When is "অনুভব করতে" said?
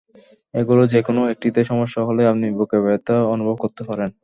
3.33-3.81